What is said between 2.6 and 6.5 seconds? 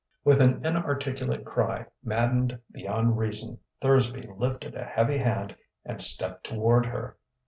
beyond reason, Thursby lifted a heavy hand and stepped